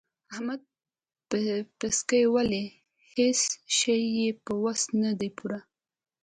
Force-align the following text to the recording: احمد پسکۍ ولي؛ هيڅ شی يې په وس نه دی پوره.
احمد 0.33 0.61
پسکۍ 1.79 2.23
ولي؛ 2.33 2.63
هيڅ 3.13 3.39
شی 3.77 3.99
يې 4.17 4.29
په 4.43 4.53
وس 4.63 4.81
نه 5.01 5.11
دی 5.19 5.29
پوره. 5.37 5.59